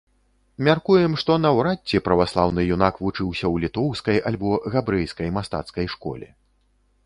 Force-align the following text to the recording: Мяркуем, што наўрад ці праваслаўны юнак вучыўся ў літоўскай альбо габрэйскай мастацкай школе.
Мяркуем, 0.67 1.11
што 1.23 1.35
наўрад 1.43 1.79
ці 1.91 2.01
праваслаўны 2.07 2.65
юнак 2.77 2.93
вучыўся 3.03 3.45
ў 3.53 3.69
літоўскай 3.69 4.17
альбо 4.33 4.49
габрэйскай 4.77 5.27
мастацкай 5.41 5.85
школе. 5.97 6.27